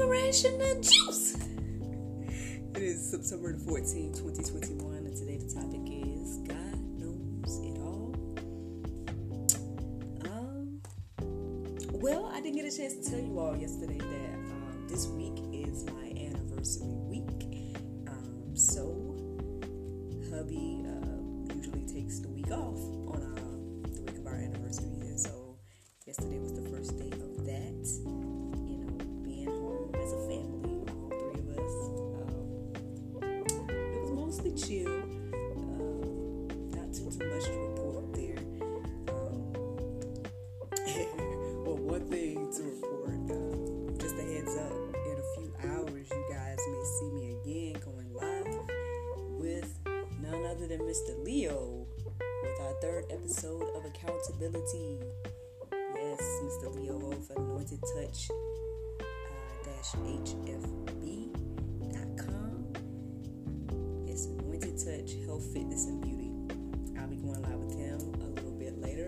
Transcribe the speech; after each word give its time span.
Inspiration 0.00 0.58
and 0.62 0.82
Juice. 0.82 1.34
It 2.74 2.82
is 2.82 3.10
September 3.10 3.52
the 3.52 3.62
14th, 3.70 4.16
2021, 4.16 4.96
and 4.96 5.14
today 5.14 5.36
the 5.36 5.52
topic 5.52 5.82
is 5.84 6.38
God 6.38 6.80
knows 6.96 7.58
it 7.58 7.78
all. 7.78 8.14
Um, 10.24 10.80
well, 11.92 12.32
I 12.32 12.40
didn't 12.40 12.56
get 12.56 12.64
a 12.64 12.74
chance 12.74 12.94
to 12.94 13.10
tell 13.10 13.20
you 13.20 13.38
all 13.38 13.54
yesterday 13.54 13.98
that 13.98 14.34
um, 14.34 14.86
this 14.88 15.06
week 15.08 15.36
is 15.52 15.84
my 15.84 16.08
anniversary 16.18 16.96
week. 17.04 17.76
Um, 18.08 18.56
so, 18.56 19.14
hubby 20.30 20.82
uh, 20.88 21.54
usually 21.54 21.84
takes 21.84 22.20
the 22.20 22.28
week 22.28 22.50
off 22.50 22.80
on 23.06 23.20
uh, 23.36 23.94
the 23.94 24.00
week 24.00 24.16
of 24.16 24.26
our 24.26 24.36
anniversary, 24.36 24.98
and 25.02 25.20
so 25.20 25.58
yesterday 26.06 26.38
was 26.38 26.54
the 26.54 26.66
first 26.70 26.96
day 26.96 27.10
of 27.12 27.44
that. 27.44 28.39
As 30.10 30.16
a 30.16 30.28
family, 30.28 30.82
all 30.88 31.08
three 31.08 31.38
of 31.38 31.48
us. 31.56 31.74
Um, 32.22 33.30
it 33.70 34.00
was 34.02 34.10
mostly 34.10 34.52
chill. 34.52 34.90
Um, 35.56 36.48
not 36.70 36.92
too 36.92 37.10
too 37.10 37.26
much 37.30 37.44
to 37.44 37.52
report 37.52 38.12
there. 38.14 38.38
Um, 39.08 39.52
well, 41.64 41.76
one 41.76 42.06
thing 42.06 42.50
to 42.52 42.62
report, 42.62 43.14
uh, 43.30 43.98
just 44.02 44.16
a 44.18 44.22
heads 44.22 44.56
up. 44.56 44.72
In 45.06 45.16
a 45.16 45.26
few 45.36 45.50
hours, 45.70 46.06
you 46.10 46.24
guys 46.28 46.58
may 46.58 46.84
see 46.98 47.10
me 47.12 47.24
again 47.42 47.74
going 47.84 48.12
live 48.12 48.50
with 49.38 49.70
none 50.20 50.44
other 50.46 50.66
than 50.66 50.80
Mr. 50.80 51.24
Leo 51.24 51.86
with 52.42 52.60
our 52.62 52.74
third 52.80 53.04
episode 53.10 53.68
of 53.76 53.84
Accountability. 53.84 54.98
Yes, 55.94 56.22
Mr. 56.42 56.74
Leo 56.74 56.96
of 57.12 57.30
Anointed 57.36 57.80
Touch 57.94 58.30
dash 59.80 59.92
HFB.com. 59.92 61.24
It's 64.06 64.26
Anointed 64.26 64.76
Touch 64.78 65.14
Health, 65.24 65.44
Fitness, 65.54 65.86
and 65.86 66.02
Beauty. 66.02 66.32
I'll 66.98 67.08
be 67.08 67.16
going 67.16 67.40
live 67.42 67.58
with 67.58 67.74
him 67.78 67.98
a 68.20 68.26
little 68.26 68.50
bit 68.50 68.78
later. 68.78 69.06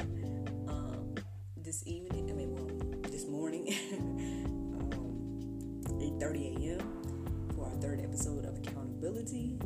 Um, 0.69 1.15
this 1.59 1.87
evening, 1.87 2.31
I 2.31 2.33
mean, 2.33 2.55
well, 2.55 2.71
this 3.11 3.27
morning, 3.27 3.69
um, 3.93 5.83
8.30 6.01 6.57
a.m. 6.57 7.51
for 7.55 7.67
our 7.67 7.75
third 7.75 8.01
episode 8.01 8.47
of 8.47 8.57
Accountability. 8.57 9.59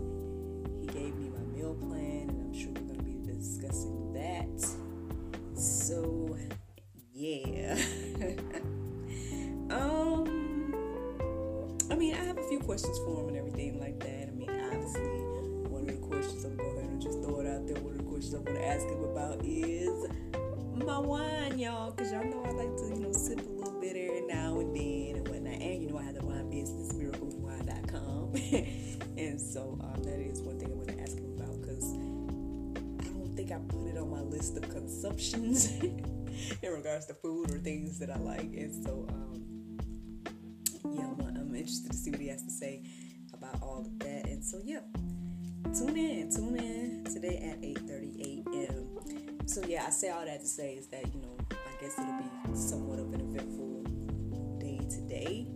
He 0.81 0.87
gave 0.87 1.15
me 1.15 1.29
my 1.31 1.45
meal 1.57 1.75
plan, 1.75 2.31
and 2.31 2.43
I'm 2.43 2.53
sure 2.53 2.73
we're 2.73 2.95
going 2.95 2.99
to 2.99 3.05
be 3.05 3.33
discussing 3.33 4.06
questions 18.27 18.35
I'm 18.35 18.45
going 18.45 18.57
to 18.57 18.67
ask 18.67 18.87
him 18.89 19.05
about 19.05 19.45
is 19.45 20.09
my 20.85 20.99
wine, 20.99 21.59
y'all, 21.59 21.91
because 21.91 22.13
y'all 22.13 22.25
know 22.25 22.43
I 22.45 22.51
like 22.51 22.77
to, 22.77 22.89
you 22.95 23.01
know, 23.03 23.13
sip 23.13 23.41
a 23.41 23.49
little 23.49 23.81
bit 23.81 23.97
every 23.97 24.27
now 24.27 24.59
and 24.61 24.75
then 24.75 25.17
and 25.17 25.29
whatnot. 25.29 25.61
And 25.61 25.83
you 25.83 25.89
know, 25.91 25.99
I 25.99 26.03
have 26.05 26.15
the 26.15 26.25
wine 26.25 26.51
business, 26.51 26.93
miracleofwine.com. 26.93 28.35
and 29.17 29.41
so 29.41 29.79
um, 29.81 30.03
that 30.03 30.21
is 30.21 30.41
one 30.41 30.59
thing 30.59 30.71
I'm 30.73 30.85
going 30.85 30.97
to 30.97 31.03
ask 31.03 31.17
him 31.17 31.35
about 31.37 31.61
because 31.61 31.93
I 31.95 33.09
don't 33.13 33.35
think 33.37 33.53
I 33.53 33.59
put 33.69 33.87
it 33.87 33.99
on 33.99 34.11
my 34.11 34.23
list 34.23 34.57
of 34.57 34.69
consumptions 34.69 35.71
in 35.83 36.73
regards 36.73 37.07
to 37.07 37.15
food 37.15 37.51
or 37.51 37.59
things 37.59 37.99
that 37.99 38.11
I 38.11 38.19
like. 38.19 38.41
And 38.41 38.85
so, 38.85 39.07
um, 39.11 39.79
yeah, 40.93 41.07
I'm, 41.07 41.21
I'm 41.21 41.55
interested 41.55 41.93
to 41.93 41.97
see 41.97 42.11
what 42.11 42.21
he 42.21 42.29
has 42.29 42.43
to 42.43 42.51
say 42.51 42.83
about 43.33 43.63
all 43.63 43.81
of 43.87 43.99
that. 44.01 44.27
And 44.27 44.45
so, 44.45 44.61
yeah, 44.65 44.81
tune 45.75 45.97
in, 45.97 46.31
tune 46.31 46.57
in 46.57 47.05
today 47.05 47.39
at 47.51 47.61
8:30 47.61 48.45
a.m. 48.47 49.47
So 49.47 49.63
yeah, 49.67 49.85
I 49.87 49.91
say 49.91 50.11
all 50.11 50.25
that 50.25 50.41
to 50.41 50.47
say 50.47 50.75
is 50.75 50.87
that 50.89 51.13
you 51.15 51.21
know 51.21 51.37
I 51.51 51.81
guess 51.81 51.99
it'll 51.99 52.19
be 52.19 52.57
somewhat 52.57 52.99
of 52.99 53.13
an 53.13 53.21
eventful 53.21 53.83
day 54.59 54.79
today, 54.89 55.47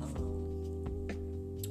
um, 0.00 1.06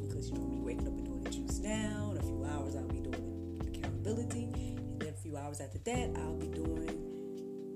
because 0.07 0.29
you 0.29 0.35
know 0.35 0.47
me 0.47 0.59
waking 0.59 0.87
up 0.87 0.93
and 0.93 1.05
doing 1.05 1.23
the 1.23 1.29
juice 1.29 1.59
now. 1.59 2.11
In 2.11 2.17
a 2.17 2.23
few 2.23 2.45
hours 2.45 2.75
I'll 2.75 2.87
be 2.87 2.99
doing 2.99 3.61
accountability, 3.67 4.43
and 4.43 5.01
then 5.01 5.09
a 5.09 5.21
few 5.21 5.37
hours 5.37 5.59
after 5.59 5.79
that 5.79 6.11
I'll 6.17 6.37
be 6.37 6.47
doing 6.47 6.89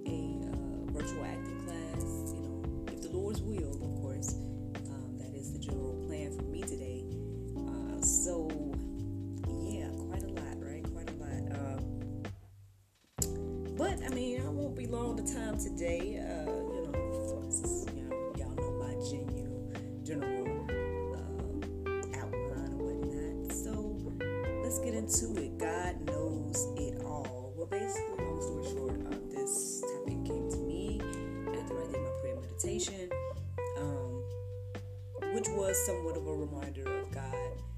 a 0.08 0.47
uh, 0.47 0.92
virtual 0.92 1.26
acting 1.26 1.62
class. 1.66 2.34
You 2.34 2.42
know, 2.42 2.86
if 2.92 3.02
the 3.02 3.09
Lord's 3.09 3.42
will, 3.42 3.72
of 3.84 4.02
course. 4.02 4.36
Long 14.88 15.16
the 15.16 15.23
time 15.23 15.57
today. 15.57 16.19
Uh, 16.19 16.50
you 16.50 16.81
know, 16.84 17.44
is, 17.47 17.85
you 17.96 18.03
know, 18.03 18.34
y'all 18.38 18.56
know 18.56 18.72
my 18.79 18.94
general, 19.09 19.72
general 20.03 20.46
uh, 20.69 22.19
outline 22.19 22.72
and 22.72 22.81
whatnot. 22.81 23.51
So 23.56 23.72
let's 24.63 24.79
get 24.79 24.94
into 24.94 25.35
it. 25.41 25.57
God 25.57 26.01
knows 26.07 26.68
it 26.78 27.01
all. 27.03 27.53
Well, 27.56 27.68
basically, 27.68 28.23
long 28.23 28.41
story 28.41 28.66
short, 28.75 29.13
um, 29.13 29.29
this 29.29 29.81
topic 29.81 30.25
came 30.25 30.50
to 30.51 30.57
me 30.57 31.00
after 31.57 31.81
I 31.81 31.85
did 31.91 32.02
my 32.02 32.09
prayer 32.22 32.35
meditation, 32.35 33.09
um, 33.79 34.23
which 35.34 35.47
was 35.50 35.78
somewhat 35.85 36.17
of 36.17 36.28
a 36.28 36.34
reminder 36.34 37.00
of 37.00 37.12
God. 37.12 37.75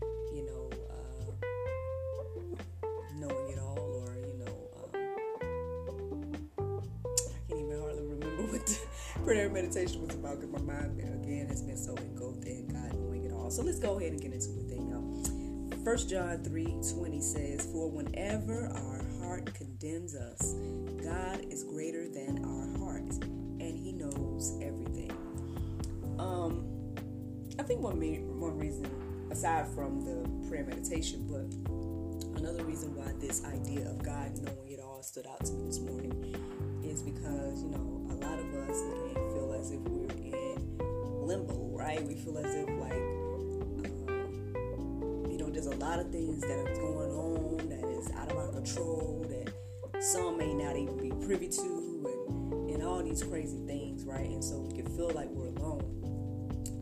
Prayer 9.28 9.50
meditation 9.50 10.02
was 10.08 10.16
about 10.16 10.40
because 10.40 10.54
my 10.54 10.74
mind 10.74 11.02
again 11.02 11.48
has 11.48 11.62
been 11.62 11.76
so 11.76 11.94
engulfed 11.96 12.46
in 12.46 12.66
God 12.68 12.94
knowing 12.94 13.26
it 13.26 13.34
all. 13.34 13.52
So 13.52 13.62
let's 13.62 13.78
go 13.78 14.00
ahead 14.00 14.14
and 14.14 14.22
get 14.22 14.32
into 14.32 14.52
it 14.52 14.70
then, 14.70 14.88
y'all. 14.88 15.84
First 15.84 16.10
John 16.10 16.42
three 16.46 16.74
twenty 16.94 17.20
says, 17.20 17.66
"For 17.74 17.92
whenever 17.92 18.68
our 18.68 19.04
heart 19.20 19.54
condemns 19.54 20.16
us, 20.16 20.54
God 21.04 21.42
is 21.52 21.66
greater 21.66 22.08
than 22.08 22.46
our 22.46 22.78
heart, 22.80 23.12
and 23.26 23.78
He 23.78 23.92
knows 23.92 24.58
everything." 24.62 25.12
Um, 26.18 26.96
I 27.60 27.64
think 27.64 27.82
one 27.82 28.00
me- 28.00 28.24
one 28.24 28.58
reason, 28.58 28.90
aside 29.30 29.68
from 29.76 30.06
the 30.06 30.48
prayer 30.48 30.64
meditation, 30.64 31.28
but 31.28 31.52
another 32.40 32.64
reason 32.64 32.96
why 32.96 33.12
this 33.20 33.44
idea 33.44 33.90
of 33.90 34.02
God 34.02 34.40
knowing 34.40 34.72
it 34.72 34.80
all 34.80 35.04
stood 35.04 35.28
out 35.28 35.44
to 35.48 35.52
me 35.52 35.66
this 35.66 35.82
morning 35.82 36.34
is 36.82 37.02
because 37.02 37.62
you 37.62 37.72
know 37.72 37.97
a 38.10 38.14
lot 38.16 38.40
of 38.40 38.54
us 38.70 38.82
again 38.82 39.16
feel 39.34 39.54
as 39.60 39.72
if 39.72 39.80
we're 39.82 40.08
in 40.16 40.78
limbo, 41.28 41.70
right? 41.74 42.02
We 42.04 42.16
feel 42.16 42.38
as 42.38 42.56
if 42.56 42.70
like 42.80 42.94
um, 42.94 43.84
you 45.30 45.38
know 45.38 45.50
there's 45.50 45.68
a 45.68 45.76
lot 45.76 46.00
of 46.00 46.10
things 46.12 46.42
that 46.42 46.58
are 46.58 46.74
going 46.76 47.12
on 47.12 47.58
that 47.70 47.84
is 47.98 48.10
out 48.12 48.32
of 48.32 48.38
our 48.38 48.48
control 48.50 49.26
that 49.30 49.52
some 50.04 50.38
may 50.38 50.54
not 50.54 50.76
even 50.76 50.98
be 50.98 51.10
privy 51.26 51.48
to, 51.50 51.62
and 51.62 52.70
and 52.70 52.84
all 52.84 53.02
these 53.04 53.24
crazy 53.24 53.58
things, 53.66 54.04
right? 54.04 54.30
And 54.30 54.44
so 54.44 54.60
we 54.60 54.76
can 54.76 54.86
feel 54.96 55.10
like 55.10 55.28
we're 55.30 55.48
alone. 55.48 55.84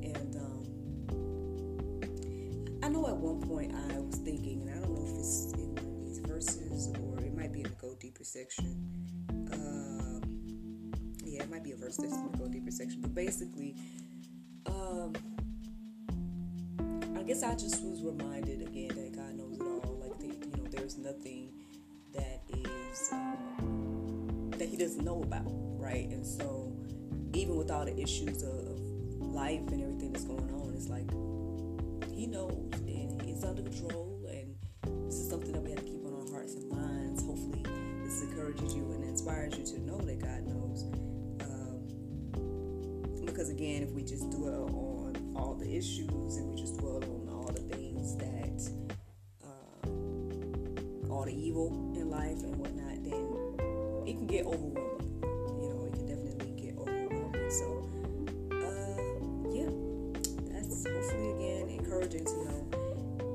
And 0.04 0.36
um, 0.36 0.68
I 2.84 2.90
know 2.90 3.08
at 3.08 3.16
one 3.16 3.40
point 3.42 3.74
I 3.74 3.98
was 4.00 4.18
thinking, 4.18 4.62
and 4.62 4.70
I 4.72 4.80
don't 4.82 4.94
know 4.94 5.04
if 5.04 5.18
it's 5.20 5.54
in 5.54 5.76
these 6.04 6.20
verses 6.20 6.90
or 7.00 7.20
it 7.20 7.34
might 7.36 7.52
be 7.54 7.62
in 7.62 7.70
the 7.70 7.76
Go 7.82 7.96
Deeper 8.00 8.24
section. 8.24 8.95
It 11.46 11.52
might 11.52 11.64
be 11.64 11.74
a 11.74 11.76
verse 11.76 11.98
that's 11.98 12.12
in 12.12 12.32
the 12.32 12.38
Go 12.40 12.48
Deeper 12.48 12.72
section. 12.72 13.02
But 13.02 13.14
basically, 13.14 13.76
um, 14.66 15.14
I 17.16 17.22
guess 17.22 17.44
I 17.44 17.54
just 17.54 17.84
was 17.84 18.02
reminded 18.02 18.64
again 18.64 18.88
that 18.88 19.16
God 19.16 19.36
knows 19.36 19.60
it 19.60 19.62
all. 19.62 20.02
Like, 20.02 20.18
the, 20.18 20.26
you 20.26 20.58
know, 20.58 20.68
there's 20.72 20.98
nothing 20.98 21.52
that 22.16 22.42
is 22.50 23.10
um, 23.12 24.50
that 24.58 24.68
He 24.68 24.76
doesn't 24.76 25.06
know 25.06 25.22
about, 25.22 25.44
right? 25.46 26.10
And 26.10 26.26
so, 26.26 26.74
even 27.34 27.58
with 27.58 27.70
all 27.70 27.86
the 27.86 27.96
issues 27.96 28.42
of, 28.42 28.50
of 29.22 29.22
life 29.22 29.62
and 29.68 29.84
everything 29.84 30.14
that's 30.14 30.26
going 30.26 30.52
on, 30.52 30.74
it's 30.74 30.90
like 30.90 31.08
He 32.12 32.26
knows 32.26 32.72
and 32.88 33.22
He's 33.22 33.44
under 33.44 33.62
control. 33.62 34.20
And 34.28 34.56
this 35.06 35.20
is 35.20 35.30
something 35.30 35.52
that 35.52 35.62
we 35.62 35.70
have 35.70 35.80
to 35.80 35.86
keep 35.86 36.04
on 36.08 36.14
our 36.16 36.32
hearts 36.32 36.56
and 36.56 36.68
minds. 36.72 37.24
Hopefully, 37.24 37.64
this 38.04 38.24
encourages 38.24 38.74
you 38.74 38.92
and 38.94 39.04
inspires 39.04 39.56
you 39.60 39.64
to 39.64 39.80
know 39.82 40.00
that 40.00 40.18
God 40.18 40.42
knows. 40.48 40.65
Again, 43.56 43.84
if 43.84 43.92
we 43.92 44.04
just 44.04 44.30
dwell 44.32 44.66
on 44.66 45.32
all 45.34 45.54
the 45.54 45.78
issues 45.78 46.36
and 46.36 46.50
we 46.50 46.58
just 46.60 46.78
dwell 46.78 46.98
on 46.98 47.30
all 47.32 47.50
the 47.54 47.62
things 47.74 48.18
that, 48.18 48.70
um, 49.46 51.10
all 51.10 51.24
the 51.24 51.32
evil 51.34 51.70
in 51.96 52.10
life 52.10 52.44
and 52.44 52.54
whatnot, 52.58 53.02
then 53.06 53.32
it 54.06 54.18
can 54.18 54.28
get 54.28 54.46
overwhelming. 54.46 55.22
You 55.64 55.70
know, 55.72 55.86
it 55.88 55.94
can 55.94 56.06
definitely 56.06 56.52
get 56.62 56.78
overwhelming. 56.78 57.50
So, 57.50 57.88
uh, 58.52 59.00
yeah, 59.56 59.72
that's 60.52 60.86
hopefully 60.86 61.32
again 61.32 61.70
encouraging 61.80 62.26
to 62.26 62.36
know 62.44 62.68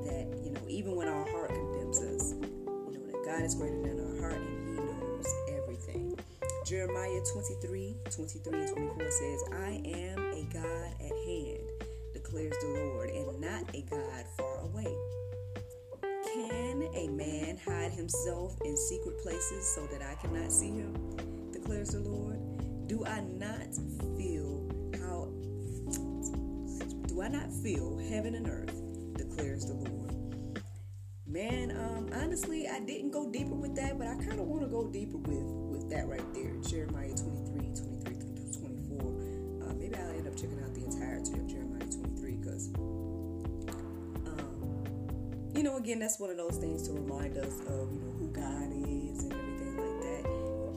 that 0.05 0.27
you 0.45 0.51
know 0.51 0.61
even 0.67 0.95
when 0.95 1.07
our 1.07 1.27
heart 1.31 1.49
condemns 1.49 1.97
us, 1.97 2.35
you 2.91 2.99
know 2.99 3.07
that 3.07 3.25
God 3.25 3.41
is 3.41 3.55
greater 3.55 3.81
than 3.81 3.90
Jeremiah 6.71 7.19
23, 7.33 7.97
23 8.09 8.59
and 8.61 8.69
24 8.69 9.11
says, 9.11 9.43
I 9.51 9.81
am 9.83 10.19
a 10.31 10.47
God 10.53 10.95
at 11.01 11.11
hand, 11.27 11.67
declares 12.13 12.53
the 12.61 12.67
Lord, 12.69 13.09
and 13.09 13.41
not 13.41 13.75
a 13.75 13.81
God 13.81 14.25
far 14.37 14.61
away. 14.61 14.87
Can 16.01 16.87
a 16.95 17.09
man 17.09 17.57
hide 17.57 17.91
himself 17.91 18.55
in 18.63 18.77
secret 18.77 19.21
places 19.21 19.67
so 19.75 19.85
that 19.87 20.01
I 20.01 20.15
cannot 20.25 20.49
see 20.49 20.69
him? 20.69 20.93
declares 21.51 21.89
the 21.89 21.99
Lord. 21.99 22.39
Do 22.87 23.03
I 23.05 23.19
not 23.19 23.75
feel 24.15 24.69
how 24.97 25.27
do 27.05 27.21
I 27.21 27.27
not 27.27 27.51
feel 27.51 27.97
heaven 27.97 28.33
and 28.35 28.47
earth? 28.47 28.81
declares 29.17 29.65
the 29.65 29.73
Lord. 29.73 30.63
Man, 31.27 31.71
um, 31.71 32.09
honestly, 32.13 32.69
I 32.69 32.79
didn't 32.79 33.11
go 33.11 33.29
deeper 33.29 33.55
with 33.55 33.75
that, 33.75 33.97
but 33.97 34.07
I 34.07 34.15
kind 34.15 34.39
of 34.39 34.47
want 34.47 34.61
to 34.63 34.69
go 34.69 34.89
deeper 34.89 35.17
with 35.17 35.70
that 35.91 36.07
right 36.07 36.33
there. 36.33 36.51
Jeremiah 36.67 37.11
23, 37.11 37.67
23 37.75 38.15
through 38.15 38.47
24. 38.87 39.67
Uh, 39.67 39.73
maybe 39.75 39.95
I'll 39.95 40.09
end 40.15 40.27
up 40.27 40.35
checking 40.35 40.59
out 40.63 40.73
the 40.73 40.85
entirety 40.85 41.33
of 41.33 41.47
Jeremiah 41.47 41.83
23 41.83 42.31
because, 42.37 42.71
um, 44.25 44.83
you 45.53 45.63
know, 45.63 45.75
again, 45.75 45.99
that's 45.99 46.17
one 46.17 46.29
of 46.29 46.37
those 46.37 46.55
things 46.55 46.87
to 46.87 46.93
remind 46.93 47.37
us 47.37 47.59
of, 47.67 47.91
you 47.91 47.99
know, 47.99 48.11
who 48.17 48.31
God 48.31 48.71
is 48.71 49.23
and 49.25 49.33
everything 49.33 49.75
like 49.75 49.99
that. 50.01 50.25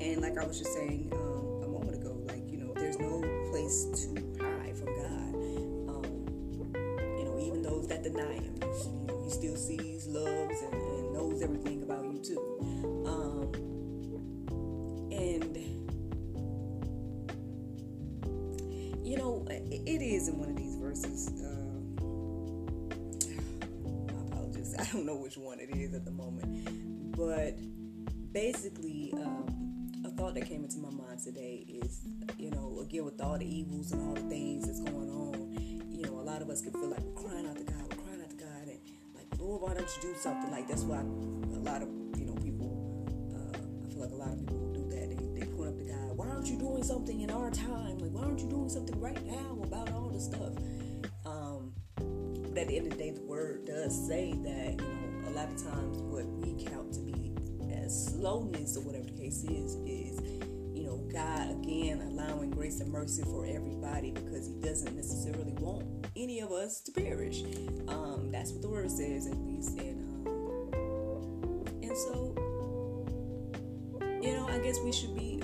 And 0.04 0.20
like 0.20 0.36
I 0.36 0.44
was 0.44 0.58
just 0.58 0.74
saying 0.74 1.08
um, 1.12 1.62
a 1.62 1.68
moment 1.68 1.94
ago, 1.94 2.18
like, 2.26 2.50
you 2.50 2.58
know, 2.58 2.74
there's 2.74 2.98
no 2.98 3.22
place 3.50 3.86
to 4.02 4.18
hide 4.42 4.76
from 4.76 4.90
God. 4.98 5.30
Um, 5.94 6.10
you 7.18 7.24
know, 7.24 7.38
even 7.40 7.62
those 7.62 7.86
that 7.86 8.02
deny 8.02 8.34
Him, 8.34 8.58
you 8.60 9.06
know, 9.06 9.22
He 9.22 9.30
still 9.30 9.54
sees, 9.54 10.08
loves, 10.08 10.60
and, 10.60 10.74
and 10.74 11.12
knows 11.12 11.40
everything 11.40 11.83
you 19.04 19.18
know, 19.18 19.44
it, 19.50 20.00
is 20.02 20.28
in 20.28 20.38
one 20.38 20.48
of 20.48 20.56
these 20.56 20.76
verses. 20.76 21.28
Uh, 21.28 21.60
my 24.12 24.20
apologies, 24.28 24.74
I 24.78 24.84
don't 24.92 25.04
know 25.04 25.16
which 25.16 25.36
one 25.36 25.60
it 25.60 25.68
is 25.76 25.92
at 25.92 26.06
the 26.06 26.10
moment, 26.10 27.14
but 27.16 27.54
basically, 28.32 29.12
um, 29.16 29.92
a 30.06 30.10
thought 30.10 30.34
that 30.34 30.46
came 30.46 30.64
into 30.64 30.78
my 30.78 30.90
mind 30.90 31.18
today 31.22 31.66
is, 31.68 32.00
you 32.38 32.50
know, 32.50 32.78
again 32.80 33.04
with 33.04 33.20
all 33.20 33.38
the 33.38 33.46
evils 33.46 33.92
and 33.92 34.00
all 34.08 34.14
the 34.14 34.22
things 34.22 34.66
that's 34.66 34.80
going 34.80 35.10
on, 35.10 35.52
you 35.90 36.02
know, 36.02 36.18
a 36.18 36.24
lot 36.24 36.40
of 36.40 36.48
us 36.48 36.62
can 36.62 36.72
feel 36.72 36.88
like 36.88 37.00
we're 37.00 37.22
crying 37.22 37.46
out 37.46 37.56
to 37.56 37.64
God, 37.64 37.82
we're 37.90 38.02
crying 38.04 38.22
out 38.22 38.30
to 38.30 38.36
God, 38.36 38.62
and 38.62 38.80
like, 39.14 39.26
Lord, 39.38 39.60
why 39.62 39.74
don't 39.74 39.88
you 39.96 40.02
do 40.02 40.14
something? 40.18 40.50
Like 40.50 40.66
that's 40.66 40.82
why 40.82 41.00
a 41.00 41.60
lot 41.60 41.82
of 41.82 41.93
aren't 46.44 46.60
you 46.60 46.68
doing 46.68 46.82
something 46.82 47.22
in 47.22 47.30
our 47.30 47.50
time? 47.50 47.96
Like, 47.96 48.10
why 48.10 48.24
aren't 48.24 48.40
you 48.40 48.50
doing 48.50 48.68
something 48.68 49.00
right 49.00 49.24
now 49.24 49.58
about 49.62 49.90
all 49.94 50.10
this 50.10 50.26
stuff? 50.26 50.52
Um, 51.24 51.72
but 51.96 52.58
at 52.58 52.68
the 52.68 52.76
end 52.76 52.92
of 52.92 52.98
the 52.98 53.02
day, 53.02 53.12
the 53.12 53.22
word 53.22 53.64
does 53.64 54.06
say 54.06 54.34
that 54.42 54.72
you 54.72 55.22
know 55.22 55.28
a 55.28 55.32
lot 55.32 55.50
of 55.50 55.56
times 55.56 55.96
what 56.02 56.26
we 56.26 56.62
count 56.66 56.92
to 56.92 57.00
be 57.00 57.32
as 57.72 58.08
slowness 58.12 58.76
or 58.76 58.82
whatever 58.82 59.06
the 59.06 59.12
case 59.12 59.42
is 59.44 59.76
is 59.86 60.20
you 60.74 60.84
know 60.84 60.98
God 61.10 61.50
again 61.50 62.02
allowing 62.02 62.50
grace 62.50 62.78
and 62.80 62.92
mercy 62.92 63.22
for 63.22 63.46
everybody 63.46 64.10
because 64.10 64.46
He 64.46 64.52
doesn't 64.60 64.94
necessarily 64.94 65.52
want 65.52 65.86
any 66.14 66.40
of 66.40 66.52
us 66.52 66.82
to 66.82 66.92
perish. 66.92 67.42
Um, 67.88 68.28
that's 68.30 68.52
what 68.52 68.60
the 68.60 68.68
word 68.68 68.90
says 68.90 69.28
at 69.28 69.38
least, 69.38 69.78
and 69.78 70.26
um, 70.26 71.64
and 71.82 71.96
so 71.96 72.34
you 74.20 74.34
know 74.34 74.46
I 74.46 74.58
guess 74.58 74.78
we 74.84 74.92
should 74.92 75.16
be 75.16 75.43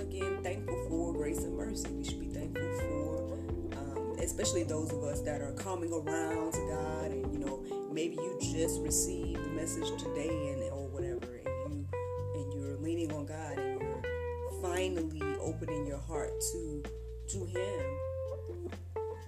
We 1.71 2.05
should 2.05 2.21
be 2.21 2.27
thankful 2.27 2.69
for. 2.79 3.79
Um, 3.79 4.17
especially 4.21 4.65
those 4.65 4.93
of 4.93 5.05
us 5.05 5.21
that 5.23 5.41
are 5.41 5.53
coming 5.53 5.93
around 5.93 6.53
to 6.53 6.61
God 6.69 7.11
and 7.13 7.33
you 7.33 7.39
know 7.39 7.63
maybe 7.93 8.15
you 8.15 8.39
just 8.41 8.81
received 8.81 9.45
the 9.45 9.51
message 9.51 9.89
today 10.03 10.53
and 10.53 10.63
or 10.73 10.89
whatever 10.89 11.41
and 11.65 11.73
you 11.73 11.87
and 12.35 12.53
you're 12.53 12.77
leaning 12.79 13.13
on 13.13 13.27
God 13.27 13.59
and 13.59 13.81
you're 13.81 14.63
finally 14.63 15.23
opening 15.41 15.87
your 15.87 16.01
heart 16.01 16.33
to 16.53 16.83
to 17.29 17.45
him 17.45 18.79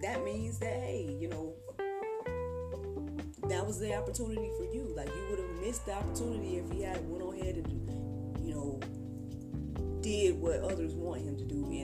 that 0.03 0.25
means 0.25 0.59
that 0.59 0.75
hey 0.75 1.17
you 1.21 1.29
know 1.29 1.55
that 3.49 3.67
was 3.67 3.79
the 3.79 3.95
opportunity 3.95 4.51
for 4.57 4.65
you. 4.65 4.93
Like 4.97 5.09
you 5.09 5.27
would 5.31 5.39
have 5.39 5.61
missed 5.61 5.85
the 5.87 5.93
opportunity 5.93 6.57
if 6.57 6.71
he 6.71 6.83
had 6.83 6.99
went 7.09 7.23
ahead 7.23 7.57
and 7.57 8.41
you 8.47 8.55
know 8.55 8.81
did 10.01 10.41
what 10.41 10.61
others 10.61 10.95
want 10.95 11.23
him 11.23 11.37
to 11.37 11.45
do. 11.45 11.63
The 11.69 11.81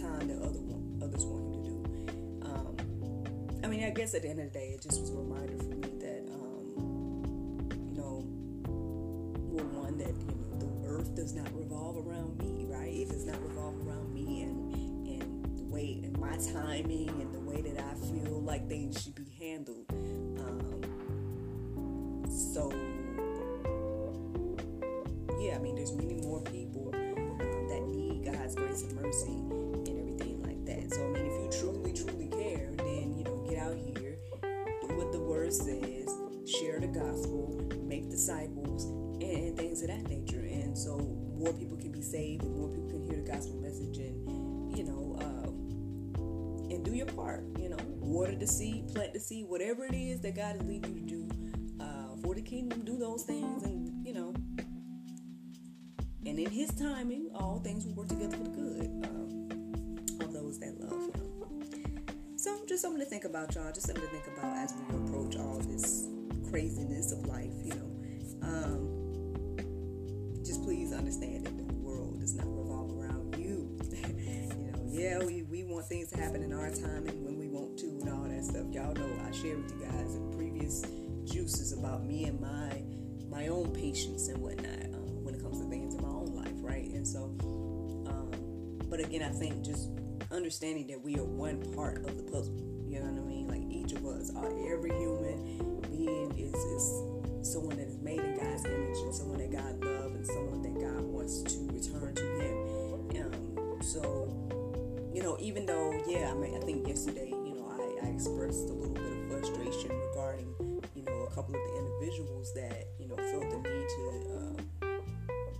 time 0.00 0.28
that 0.28 0.38
other 0.42 0.60
want, 0.60 1.02
others 1.02 1.24
want 1.24 1.54
him 1.54 1.62
to 1.62 1.70
do. 1.70 2.46
Um, 2.46 3.60
I 3.64 3.66
mean 3.66 3.84
I 3.84 3.90
guess 3.90 4.14
at 4.14 4.22
the 4.22 4.28
end 4.28 4.40
of 4.40 4.52
the 4.52 4.58
day 4.58 4.72
it 4.74 4.82
just 4.82 5.00
was 5.00 5.10
a 5.10 5.14
reminder 5.14 5.56
for 5.58 5.74
me 5.74 5.88
that 6.00 6.28
um, 6.32 7.68
you 7.70 7.96
know 7.96 8.24
well 9.50 9.64
one 9.82 9.98
that 9.98 10.08
you 10.08 10.34
know 10.36 10.58
the 10.58 10.88
earth 10.88 11.14
does 11.14 11.34
not 11.34 11.52
revolve 11.54 12.06
around 12.06 12.38
me 12.38 12.66
right? 12.68 12.92
It 12.92 13.08
does 13.08 13.26
not 13.26 13.40
revolve 13.42 13.74
around 13.86 14.12
me 14.12 14.42
and 14.42 14.74
and 15.22 15.58
the 15.58 15.64
way 15.64 16.00
and 16.02 16.18
my 16.18 16.36
timing 16.52 17.08
and 17.08 17.34
the 17.34 17.40
way 17.40 17.62
that 17.62 17.78
I 17.82 17.94
feel 18.06 18.42
like 18.42 18.68
things 18.68 19.02
should 19.02 19.14
be 19.14 19.30
handled. 19.38 19.86
Um, 19.90 20.82
so 22.28 22.70
yeah 25.40 25.56
I 25.56 25.58
mean 25.58 25.76
there's 25.76 25.92
many 25.92 26.20
more 26.22 26.40
people 26.42 26.92
more 41.36 41.52
people 41.52 41.76
can 41.76 41.92
be 41.92 42.02
saved 42.02 42.42
and 42.42 42.56
more 42.56 42.68
people 42.68 42.88
can 42.88 43.02
hear 43.06 43.16
the 43.16 43.30
gospel 43.30 43.56
message 43.56 43.98
and 43.98 44.76
you 44.76 44.84
know 44.84 45.16
um, 45.20 46.70
and 46.70 46.84
do 46.84 46.94
your 46.94 47.06
part 47.06 47.44
you 47.58 47.68
know. 47.68 47.76
Water 48.06 48.36
the 48.36 48.46
seed 48.46 48.94
plant 48.94 49.12
the 49.12 49.20
seed 49.20 49.46
whatever 49.48 49.84
it 49.84 49.94
is 49.94 50.20
that 50.20 50.36
god 50.36 50.56
is 50.56 50.62
leading 50.62 50.94
you 50.94 51.00
to 51.00 51.06
do 51.06 51.28
uh, 51.80 52.16
for 52.22 52.34
the 52.34 52.40
kingdom 52.40 52.84
do 52.84 52.96
those 52.96 53.24
things 53.24 53.64
and 53.64 54.06
you 54.06 54.14
know. 54.14 54.32
And 56.24 56.38
in 56.38 56.50
his 56.50 56.70
timing 56.74 57.30
all 57.34 57.60
things 57.62 57.84
will 57.84 57.94
work 57.94 58.08
together 58.08 58.36
for 58.36 58.44
the 58.44 58.50
good 58.50 59.06
um, 59.06 59.98
of 60.20 60.32
those 60.32 60.58
that 60.60 60.80
love 60.80 61.14
him. 61.14 62.36
So 62.36 62.64
just 62.68 62.82
something 62.82 63.00
to 63.00 63.06
think 63.06 63.24
about 63.24 63.54
y'all. 63.54 63.72
Just 63.72 63.86
something 63.88 64.04
to 64.04 64.10
think 64.10 64.26
about 64.36 64.56
as 64.56 64.72
we 64.74 64.96
approach 64.96 65.36
all 65.36 65.58
this 65.58 66.06
craziness 66.48 67.12
of 67.12 67.26
life 67.26 67.52
you 67.64 67.74
know. 67.74 67.92
Um, 68.42 68.95
understand 70.96 71.46
that 71.46 71.56
the 71.56 71.74
world 71.74 72.20
does 72.20 72.34
not 72.34 72.46
revolve 72.46 72.90
around 72.98 73.36
you. 73.38 73.78
you 73.92 74.72
know, 74.72 74.82
yeah, 74.88 75.18
we, 75.24 75.42
we 75.42 75.64
want 75.64 75.86
things 75.86 76.10
to 76.10 76.20
happen 76.20 76.42
in 76.42 76.52
our 76.52 76.70
time 76.70 77.06
and 77.06 77.24
when 77.24 77.38
we 77.38 77.48
want 77.48 77.78
to 77.78 77.86
and 77.86 78.08
all 78.08 78.24
that 78.24 78.44
stuff. 78.44 78.66
Y'all 78.70 78.94
know 78.94 79.20
I 79.26 79.30
shared 79.32 79.62
with 79.62 79.72
you 79.72 79.84
guys 79.84 80.14
in 80.14 80.36
previous 80.36 80.84
juices 81.24 81.72
about 81.72 82.04
me 82.04 82.24
and 82.24 82.40
my 82.40 82.82
my 83.28 83.48
own 83.48 83.70
patience 83.74 84.28
and 84.28 84.38
whatnot 84.38 84.94
uh, 84.94 84.98
when 85.20 85.34
it 85.34 85.42
comes 85.42 85.60
to 85.60 85.68
things 85.68 85.94
in 85.94 86.00
my 86.00 86.08
own 86.08 86.32
life, 86.34 86.54
right? 86.60 86.88
And 86.90 87.06
so, 87.06 87.24
um, 88.06 88.30
but 88.88 89.00
again, 89.00 89.22
I 89.22 89.28
think 89.28 89.64
just 89.64 89.90
understanding 90.30 90.86
that 90.86 91.02
we 91.02 91.16
are 91.16 91.24
one 91.24 91.60
part 91.74 92.06
of 92.06 92.16
the 92.16 92.22
puzzle. 92.22 92.56
You 92.88 93.00
know 93.00 93.06
what 93.06 93.20
I 93.20 93.26
mean? 93.26 93.48
Like 93.48 93.62
each 93.68 93.92
of 93.92 94.06
us, 94.06 94.30
are 94.34 94.48
every 94.72 94.90
human 94.96 95.82
being 95.90 96.32
is 96.38 96.54
is 96.54 97.52
someone 97.52 97.76
that 97.76 97.88
is 97.88 97.98
made 97.98 98.20
in 98.20 98.38
God's 98.38 98.64
image 98.64 98.98
and 98.98 99.14
someone 99.14 99.38
that 99.38 99.52
God 99.52 99.84
loves 99.84 100.14
and 100.14 100.26
someone 100.26 100.62
that 100.62 100.75
wants 101.26 101.42
to 101.42 101.58
return 101.72 102.14
to 102.14 102.22
Him. 102.38 103.26
Um, 103.26 103.82
so, 103.82 104.30
you 105.12 105.22
know, 105.24 105.36
even 105.40 105.66
though, 105.66 105.92
yeah, 106.06 106.30
I 106.30 106.34
mean, 106.34 106.56
I 106.56 106.60
think 106.64 106.86
yesterday, 106.86 107.30
you 107.30 107.54
know, 107.56 107.66
I, 107.68 108.06
I 108.06 108.10
expressed 108.10 108.70
a 108.70 108.72
little 108.72 108.94
bit 108.94 109.02
of 109.02 109.28
frustration 109.28 109.90
regarding, 109.90 110.54
you 110.94 111.02
know, 111.02 111.26
a 111.28 111.34
couple 111.34 111.56
of 111.56 111.60
the 111.60 111.78
individuals 111.78 112.54
that, 112.54 112.86
you 113.00 113.08
know, 113.08 113.16
felt 113.16 113.50
the 113.50 113.56
need 113.56 113.88
to, 113.88 114.02
uh, 114.36 114.88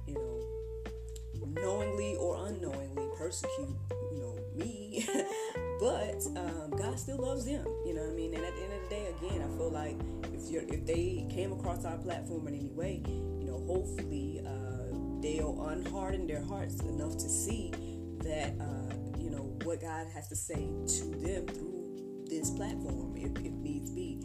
you 0.06 0.14
know, 0.14 1.60
knowingly 1.60 2.14
or 2.14 2.46
unknowingly 2.46 3.08
persecute, 3.16 3.76
you 4.12 4.20
know, 4.20 4.38
me. 4.54 5.04
but 5.80 6.24
um, 6.36 6.70
God 6.78 6.96
still 7.00 7.18
loves 7.18 7.44
them, 7.44 7.66
you 7.84 7.92
know 7.92 8.02
what 8.02 8.12
I 8.12 8.14
mean? 8.14 8.34
And 8.34 8.44
at 8.44 8.54
the 8.54 8.62
end 8.62 8.72
of 8.72 8.82
the 8.84 8.88
day, 8.88 9.06
again, 9.18 9.42
I 9.42 9.56
feel 9.56 9.70
like 9.70 9.96
if 10.32 10.48
you're 10.48 10.62
if 10.62 10.86
they 10.86 11.26
came 11.28 11.50
across 11.52 11.84
our 11.84 11.98
platform 11.98 12.46
in 12.46 12.54
any 12.54 12.68
way, 12.68 13.02
you 13.08 13.46
know, 13.46 13.64
hopefully 13.66 14.42
uh, 14.46 14.65
they'll 15.26 15.56
unharden 15.56 16.28
their 16.28 16.42
hearts 16.44 16.80
enough 16.82 17.16
to 17.16 17.28
see 17.28 17.72
that 18.22 18.54
uh, 18.60 18.94
you 19.18 19.30
know 19.30 19.56
what 19.64 19.80
God 19.80 20.06
has 20.14 20.28
to 20.28 20.36
say 20.36 20.68
to 20.98 21.04
them 21.18 21.46
through 21.46 22.24
this 22.28 22.50
platform, 22.50 23.14
if, 23.16 23.30
if 23.44 23.52
needs 23.52 23.90
be. 23.90 24.20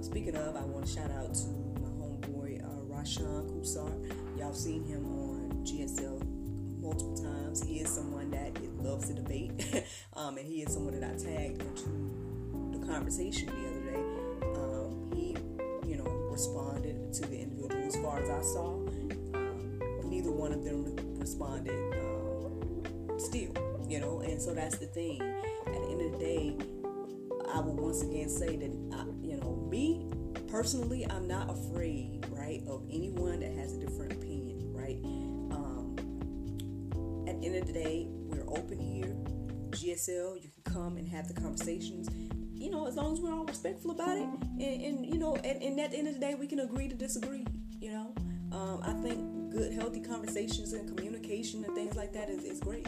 speaking 0.00 0.36
of, 0.36 0.56
I 0.56 0.60
want 0.60 0.86
to 0.86 0.92
shout 0.92 1.10
out 1.10 1.34
to 1.34 1.48
my 1.80 1.88
homeboy 1.88 2.64
uh, 2.64 2.82
Rashawn 2.84 3.50
Kusar. 3.50 4.38
Y'all 4.38 4.54
seen 4.54 4.84
him 4.84 5.04
on 5.06 5.64
GSL 5.64 6.24
multiple 6.80 7.16
times. 7.16 7.62
He 7.62 7.80
is 7.80 7.90
someone 7.90 8.30
that 8.30 8.52
loves 8.80 9.08
to 9.08 9.14
debate, 9.14 9.52
um, 10.14 10.36
and 10.38 10.46
he 10.46 10.62
is 10.62 10.72
someone 10.72 10.98
that 11.00 11.04
I 11.04 11.16
tagged 11.16 11.62
into 11.62 12.78
the 12.78 12.86
conversation 12.86 13.46
the 13.46 13.68
other 13.68 13.90
day. 13.90 14.04
Um, 14.54 15.10
he, 15.14 15.36
you 15.88 15.96
know, 15.96 16.10
responded 16.30 17.12
to 17.14 17.22
the 17.22 17.40
individual 17.40 17.72
as 17.84 17.96
far 17.96 18.20
as 18.20 18.30
I 18.30 18.42
saw. 18.42 18.78
Neither 20.08 20.32
one 20.32 20.52
of 20.52 20.64
them 20.64 20.96
responded 21.18 21.74
um, 21.94 23.18
still, 23.18 23.52
you 23.88 24.00
know, 24.00 24.20
and 24.20 24.40
so 24.40 24.54
that's 24.54 24.78
the 24.78 24.86
thing. 24.86 25.20
At 25.20 25.72
the 25.72 25.88
end 25.90 26.00
of 26.00 26.12
the 26.12 26.18
day, 26.18 26.56
I 27.54 27.60
will 27.60 27.76
once 27.76 28.02
again 28.02 28.28
say 28.28 28.56
that, 28.56 28.70
I, 28.92 29.04
you 29.22 29.36
know, 29.36 29.66
me 29.70 30.08
personally, 30.48 31.06
I'm 31.08 31.28
not 31.28 31.50
afraid, 31.50 32.26
right, 32.30 32.62
of 32.66 32.82
anyone 32.90 33.40
that 33.40 33.52
has 33.52 33.74
a 33.74 33.78
different 33.78 34.12
opinion, 34.12 34.72
right? 34.72 34.98
Um, 35.52 35.96
at 37.28 37.40
the 37.40 37.46
end 37.46 37.56
of 37.56 37.66
the 37.66 37.72
day, 37.72 38.06
we're 38.10 38.48
open 38.48 38.78
here. 38.78 39.14
GSL, 39.70 40.42
you 40.42 40.50
can 40.50 40.72
come 40.72 40.96
and 40.96 41.06
have 41.08 41.28
the 41.28 41.34
conversations. 41.34 42.08
You 42.54 42.70
know, 42.70 42.86
as 42.86 42.96
long 42.96 43.12
as 43.12 43.20
we're 43.20 43.32
all 43.32 43.44
respectful 43.44 43.90
about 43.92 44.16
it, 44.16 44.26
and, 44.58 44.62
and 44.82 45.06
you 45.06 45.18
know, 45.18 45.36
and, 45.36 45.62
and, 45.62 45.78
at 45.78 45.92
the 45.92 45.98
end 45.98 46.08
of 46.08 46.14
the 46.14 46.20
day, 46.20 46.34
we 46.34 46.46
can 46.46 46.60
agree 46.60 46.88
to 46.88 46.94
disagree. 46.94 47.46
You 47.78 47.92
know, 47.92 48.14
um, 48.52 48.80
I 48.82 48.92
think 48.94 49.37
good, 49.58 49.72
healthy 49.72 50.00
conversations 50.00 50.72
and 50.72 50.86
communication 50.86 51.64
and 51.64 51.74
things 51.74 51.96
like 51.96 52.12
that 52.12 52.30
is, 52.30 52.44
is 52.44 52.60
great. 52.60 52.86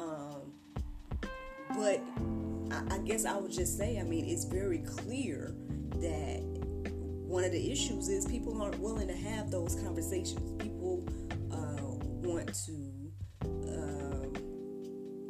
Um, 0.00 0.54
but 1.74 2.00
I, 2.70 2.94
I 2.94 2.98
guess 3.04 3.26
I 3.26 3.36
would 3.36 3.52
just 3.52 3.76
say, 3.76 3.98
I 3.98 4.04
mean, 4.04 4.24
it's 4.24 4.44
very 4.44 4.78
clear 4.78 5.54
that 5.96 6.40
one 7.26 7.44
of 7.44 7.52
the 7.52 7.70
issues 7.70 8.08
is 8.08 8.24
people 8.24 8.62
aren't 8.62 8.78
willing 8.78 9.06
to 9.08 9.16
have 9.16 9.50
those 9.50 9.74
conversations. 9.74 10.50
People 10.62 11.04
uh, 11.52 11.82
want 12.26 12.54
to, 12.64 12.72
um, 13.68 14.32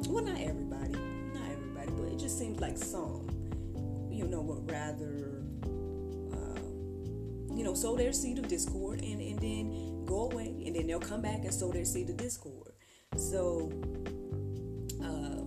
well, 0.07 0.23
not 0.23 0.39
everybody, 0.39 0.93
not 1.33 1.51
everybody, 1.51 1.91
but 1.91 2.13
it 2.13 2.19
just 2.19 2.39
seems 2.39 2.61
like 2.61 2.77
some, 2.77 3.27
you 4.09 4.25
know, 4.29 4.39
would 4.39 4.71
rather, 4.71 5.43
you 7.59 7.65
know, 7.65 7.73
sow 7.73 7.93
their 7.93 8.13
seed 8.13 8.39
of 8.39 8.47
discord 8.47 9.01
and, 9.01 9.19
and 9.19 9.37
then 9.37 10.05
go 10.05 10.31
away, 10.31 10.63
and 10.65 10.77
then 10.77 10.87
they'll 10.87 10.97
come 10.97 11.21
back 11.21 11.43
and 11.43 11.53
sow 11.53 11.69
their 11.73 11.83
seed 11.83 12.09
of 12.09 12.15
discord. 12.15 12.71
So, 13.17 13.69
uh, 15.03 15.43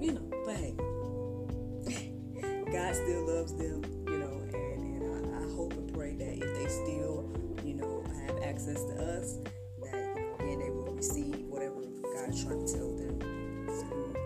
you 0.00 0.10
know, 0.12 0.28
but 0.44 0.56
hey, 0.56 0.74
God 2.72 2.96
still 2.96 3.26
loves 3.32 3.54
them, 3.54 3.84
you 4.08 4.18
know, 4.18 4.42
and, 4.52 5.04
and 5.04 5.36
I, 5.36 5.38
I, 5.38 5.54
hope 5.54 5.72
and 5.74 5.94
pray 5.94 6.16
that 6.16 6.34
if 6.34 6.40
they 6.40 6.66
still, 6.66 7.32
you 7.64 7.74
know, 7.74 8.02
have 8.26 8.42
access 8.42 8.82
to 8.82 9.20
us, 9.20 9.36
that 9.84 10.16
you 10.16 10.22
know, 10.22 10.34
again 10.40 10.58
they 10.58 10.70
will 10.70 10.94
receive 10.96 11.46
whatever 11.46 11.82
God's 12.12 12.42
trying 12.42 12.66
to 12.66 12.72
tell 12.72 12.90
them 12.96 13.20
through 13.68 14.16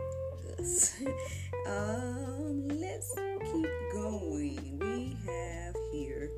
us. 0.59 0.95
um, 1.67 2.67
let's 2.69 3.14
keep 3.52 3.69
going. 3.93 4.79
We 4.81 5.17
have 5.26 5.50
here 5.92 6.30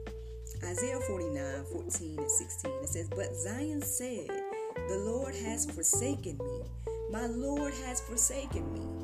Isaiah 0.64 1.00
49, 1.00 1.64
14 1.73 2.18
and 2.18 2.30
16. 2.30 2.71
It 2.82 2.88
says, 2.88 3.09
But 3.09 3.35
Zion 3.35 3.82
said, 3.82 4.28
The 4.88 4.99
Lord 4.99 5.35
has 5.35 5.66
forsaken 5.71 6.38
me. 6.38 6.62
My 7.11 7.26
Lord 7.26 7.75
has 7.85 8.00
forsaken 8.00 8.73
me 8.73 9.02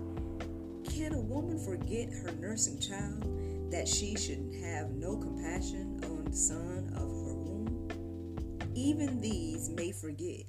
can 0.99 1.15
a 1.15 1.21
woman 1.21 1.59
forget 1.61 2.13
her 2.13 2.33
nursing 2.41 2.81
child 2.81 3.23
that 3.71 3.87
she 3.87 4.17
should 4.17 4.53
have 4.65 4.91
no 4.91 5.17
compassion 5.17 6.01
on 6.03 6.25
the 6.25 6.37
son 6.37 6.93
of 6.97 7.03
her 7.03 7.35
womb? 7.35 8.73
Even 8.75 9.21
these 9.21 9.69
may 9.69 9.93
forget, 9.93 10.43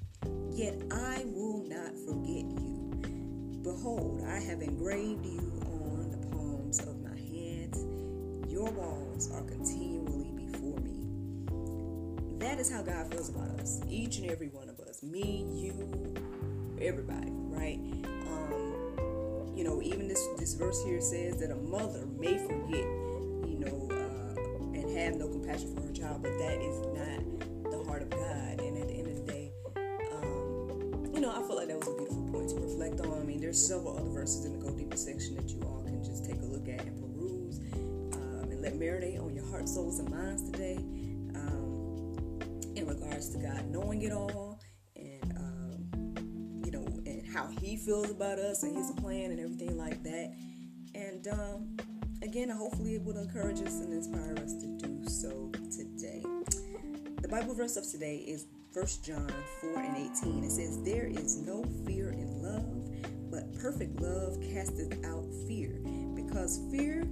yet 0.49 0.81
I 0.91 1.23
will 1.27 1.63
not 1.67 1.93
forget 2.07 2.49
you. 2.49 3.61
Behold, 3.61 4.23
I 4.27 4.39
have 4.39 4.63
engraved 4.63 5.23
you 5.23 5.58
Your 8.59 8.71
walls 8.71 9.31
are 9.31 9.41
continually 9.43 10.33
before 10.35 10.81
me. 10.81 10.91
That 12.39 12.59
is 12.59 12.69
how 12.69 12.81
God 12.81 13.09
feels 13.09 13.29
about 13.29 13.57
us, 13.57 13.79
each 13.87 14.17
and 14.17 14.29
every 14.29 14.49
one 14.49 14.67
of 14.67 14.77
us. 14.81 15.01
Me, 15.01 15.45
you, 15.49 16.13
everybody, 16.81 17.31
right? 17.31 17.79
you 19.55 19.63
know, 19.63 19.81
even 19.81 20.09
this 20.09 20.27
this 20.37 20.55
verse 20.55 20.83
here 20.83 20.99
says 20.99 21.37
that 21.37 21.51
a 21.51 21.55
mother 21.55 22.05
may 22.17 22.37
forget, 22.37 22.83
you 23.47 23.59
know, 23.63 23.87
uh, 23.95 24.77
and 24.77 24.97
have 24.97 25.15
no 25.15 25.29
compassion 25.29 25.73
for 25.73 25.81
her 25.81 25.93
child, 25.93 26.21
but 26.21 26.37
that 26.39 26.59
is 26.59 26.81
not 26.81 27.71
the 27.71 27.81
heart 27.87 28.01
of 28.01 28.09
God. 28.09 28.59
And 28.59 28.77
at 28.77 28.89
the 28.89 28.93
end 28.93 29.07
of 29.07 29.25
the 29.25 29.31
day, 29.31 29.53
um, 30.11 31.11
you 31.13 31.21
know, 31.21 31.31
I 31.31 31.47
feel 31.47 31.55
like 31.55 31.69
that 31.69 31.77
was 31.77 31.87
a 31.87 31.95
beautiful 31.95 32.27
point 32.29 32.49
to 32.49 32.55
reflect 32.55 32.99
on. 32.99 33.21
I 33.21 33.23
mean, 33.23 33.39
there's 33.39 33.65
several 33.65 33.97
other 33.97 34.09
verses 34.09 34.43
in 34.43 34.59
the 34.59 34.65
Go 34.65 34.69
Deeper 34.75 34.97
section 34.97 35.35
that 35.35 35.47
you 35.47 35.61
all 35.61 35.81
can 35.85 36.03
just 36.03 36.25
take 36.25 36.41
a 36.41 36.45
look 36.45 36.67
at 36.67 36.81
and 36.81 37.08
let 38.69 38.79
marinate 38.79 39.19
on 39.19 39.33
your 39.33 39.45
heart, 39.47 39.67
souls, 39.67 39.99
and 39.99 40.09
minds 40.11 40.43
today. 40.51 40.77
Um, 41.35 42.15
in 42.75 42.85
regards 42.85 43.29
to 43.29 43.39
God 43.39 43.65
knowing 43.67 44.03
it 44.03 44.11
all 44.11 44.59
and, 44.95 45.33
um, 45.37 46.61
you 46.63 46.71
know, 46.71 46.85
and 47.05 47.25
how 47.33 47.47
he 47.47 47.77
feels 47.77 48.11
about 48.11 48.37
us 48.37 48.63
and 48.63 48.75
his 48.75 48.91
plan 48.91 49.31
and 49.31 49.39
everything 49.39 49.75
like 49.77 50.03
that. 50.03 50.33
And 50.93 51.27
um, 51.29 51.77
again, 52.21 52.49
hopefully 52.49 52.95
it 52.95 53.03
will 53.03 53.17
encourage 53.17 53.59
us 53.61 53.79
and 53.79 53.91
inspire 53.91 54.37
us 54.43 54.53
to 54.53 54.67
do 54.77 55.07
so 55.07 55.51
today. 55.71 56.23
The 57.21 57.27
Bible 57.27 57.55
verse 57.55 57.75
of 57.75 57.89
today 57.89 58.17
is 58.17 58.45
1 58.73 58.85
John 59.03 59.31
4 59.61 59.79
and 59.79 59.97
18. 59.97 60.43
It 60.43 60.51
says, 60.51 60.79
There 60.83 61.07
is 61.07 61.37
no 61.37 61.63
fear 61.87 62.11
in 62.11 62.43
love, 62.43 63.31
but 63.31 63.51
perfect 63.59 63.99
love 63.99 64.37
casteth 64.41 65.03
out 65.05 65.25
fear, 65.47 65.79
because 66.15 66.59
fear 66.71 67.03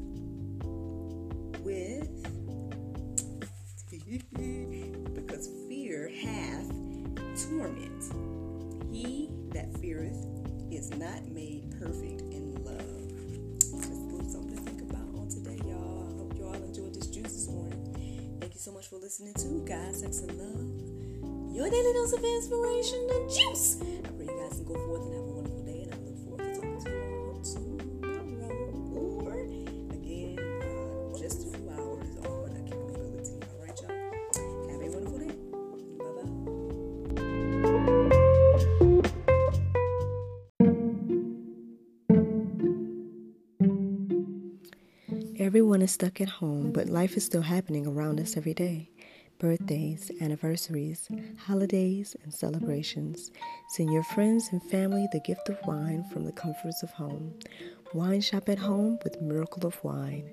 with 1.68 2.08
because 5.14 5.50
fear 5.68 6.10
hath 6.24 6.70
torment. 7.50 8.04
He 8.90 9.30
that 9.52 9.76
feareth 9.80 10.26
is 10.72 10.92
not 10.92 11.28
made 11.28 11.70
perfect 11.78 12.22
in 12.32 12.56
love. 12.64 13.60
Just 13.60 13.84
a 13.84 13.94
little 13.94 14.30
something 14.30 14.56
to 14.56 14.64
think 14.64 14.82
about 14.90 15.20
on 15.20 15.28
today, 15.28 15.60
y'all. 15.68 16.08
I 16.08 16.18
hope 16.18 16.38
you 16.38 16.46
all 16.46 16.54
enjoyed 16.54 16.94
this 16.96 17.08
juice 17.08 17.34
this 17.34 17.50
morning. 17.50 18.38
Thank 18.40 18.54
you 18.54 18.62
so 18.62 18.72
much 18.72 18.88
for 18.88 18.96
listening 18.96 19.34
to 19.34 19.66
God, 19.68 19.94
Sex, 19.94 20.20
and 20.20 20.32
Love. 20.40 21.54
Your 21.54 21.70
daily 21.70 21.92
dose 21.92 22.14
of 22.14 22.24
inspiration, 22.24 23.08
the 23.08 23.20
juice. 23.28 23.82
I 23.82 24.08
pray 24.16 24.26
you 24.26 24.40
guys 24.40 24.56
can 24.56 24.64
go 24.64 24.76
forth 24.88 25.02
and 25.04 25.14
have 25.16 25.24
a 25.24 25.37
Everyone 45.40 45.84
is 45.84 45.92
stuck 45.92 46.20
at 46.20 46.30
home, 46.30 46.72
but 46.72 46.86
mm-hmm. 46.86 46.96
life 46.96 47.16
is 47.16 47.24
still 47.24 47.44
happening 47.44 47.86
around 47.86 48.20
us 48.20 48.36
every 48.36 48.56
day. 48.56 48.90
Birthdays, 49.38 50.10
anniversaries, 50.20 51.08
holidays, 51.38 52.16
and 52.24 52.34
celebrations. 52.34 53.32
Send 53.70 53.94
your 53.94 54.02
friends 54.02 54.50
and 54.52 54.64
family 54.64 55.08
the 55.12 55.20
gift 55.20 55.48
of 55.50 55.60
wine 55.68 56.04
from 56.12 56.26
the 56.26 56.32
comforts 56.32 56.82
of 56.82 56.90
home. 56.90 57.36
Wine 57.94 58.22
shop 58.22 58.50
at 58.50 58.58
home 58.58 58.98
with 59.04 59.22
Miracle 59.22 59.68
of 59.68 59.84
Wine. 59.84 60.28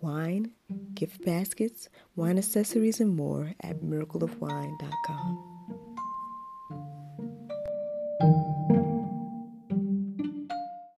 Wine, 0.00 0.52
gift 0.94 1.24
baskets, 1.24 1.88
wine 2.14 2.38
accessories, 2.38 3.00
and 3.00 3.16
more 3.16 3.52
at 3.64 3.82
miracleofwine.com. 3.82 5.55